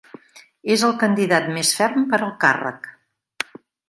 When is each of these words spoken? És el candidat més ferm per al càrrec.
És 0.75 0.85
el 0.87 0.95
candidat 1.03 1.45
més 1.57 1.73
ferm 1.81 2.07
per 2.13 2.21
al 2.21 2.31
càrrec. 2.45 2.89